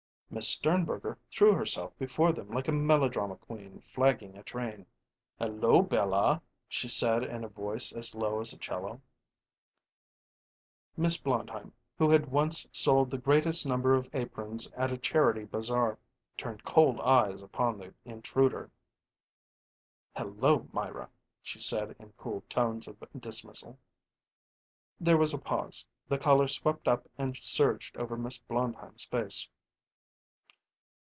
Miss 0.33 0.47
Sternberger 0.47 1.17
threw 1.29 1.51
herself 1.51 1.91
before 1.99 2.31
them 2.31 2.51
like 2.51 2.69
a 2.69 2.71
melodrama 2.71 3.35
queen 3.35 3.81
flagging 3.81 4.37
a 4.37 4.43
train. 4.43 4.85
"Hello, 5.37 5.81
Bella!" 5.81 6.41
she 6.69 6.87
said 6.87 7.21
in 7.25 7.43
a 7.43 7.49
voice 7.49 7.91
as 7.91 8.15
low 8.15 8.39
as 8.39 8.53
a 8.53 8.57
'cello. 8.57 9.01
Miss 10.95 11.17
Blondheim, 11.17 11.73
who 11.97 12.09
had 12.09 12.31
once 12.31 12.65
sold 12.71 13.11
the 13.11 13.17
greatest 13.17 13.65
number 13.67 13.93
of 13.93 14.09
aprons 14.15 14.71
at 14.77 14.89
a 14.89 14.97
charity 14.97 15.43
bazar, 15.43 15.99
turned 16.37 16.63
cold 16.63 17.01
eyes 17.01 17.41
upon 17.41 17.77
the 17.77 17.93
intruder. 18.05 18.71
"Hello, 20.15 20.65
Myra!" 20.71 21.09
she 21.41 21.59
said 21.59 21.93
in 21.99 22.13
cool 22.13 22.39
tones 22.47 22.87
of 22.87 22.97
dismissal. 23.19 23.77
There 24.97 25.17
was 25.17 25.33
a 25.33 25.37
pause; 25.39 25.85
the 26.07 26.17
color 26.17 26.47
swept 26.47 26.87
up 26.87 27.05
and 27.17 27.35
surged 27.35 27.97
over 27.97 28.15
Miss 28.15 28.37
Blondheim's 28.39 29.03
face. 29.03 29.49